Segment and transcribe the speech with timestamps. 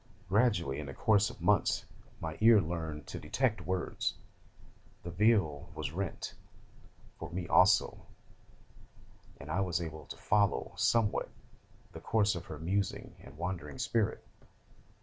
[0.29, 1.85] Gradually, in the course of months,
[2.19, 4.15] my ear learned to detect the words;
[5.03, 6.33] "the veil was rent"
[7.19, 8.03] for me also;
[9.39, 11.29] and I was able to follow somewhat
[11.91, 14.25] the course of her musing and wandering spirit.